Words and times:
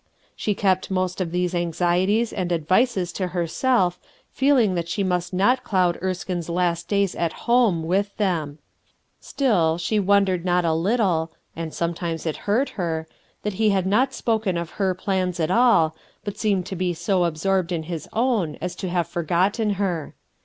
She 0.35 0.55
kept 0.55 0.89
most 0.89 1.21
of 1.21 1.31
these 1.31 1.53
anxieties 1.53 2.33
and 2.33 2.51
advices 2.51 3.13
to 3.13 3.27
her 3.37 3.45
self, 3.45 3.99
feeling 4.31 4.73
that 4.73 4.89
she 4.89 5.03
must 5.03 5.31
not 5.31 5.63
cloud 5.63 5.95
Erskine 6.01 6.41
's 6.41 6.49
last 6.49 6.87
days 6.87 7.13
at 7.13 7.45
home 7.45 7.83
with 7.83 8.17
them. 8.17 8.57
Still, 9.19 9.77
she 9.77 9.99
won 9.99 10.25
34 10.25 10.33
RUTH 10.33 10.39
ERSKINE'S 10.39 10.43
SON 10.43 10.45
dcrccl 10.47 10.55
not 10.65 10.71
a 10.71 10.73
little, 10.73 11.31
—and 11.55 11.73
sometimes 11.75 12.25
it 12.25 12.37
hurt 12.49 12.69
her,— 12.69 13.07
that 13.43 13.53
he 13.53 13.69
had 13.69 13.85
not 13.85 14.11
spoken 14.15 14.57
of 14.57 14.69
her 14.71 14.95
plans 14.95 15.39
at 15.39 15.51
all, 15.51 15.95
but 16.25 16.35
seemed 16.39 16.65
to 16.65 16.75
be 16.75 16.95
so 16.95 17.23
absorbed 17.25 17.71
in 17.71 17.83
his 17.83 18.09
own 18.11 18.57
as 18.59 18.73
to 18.77 18.89
have 18.89 19.05
forgotten 19.07 19.73
her. 19.75 20.15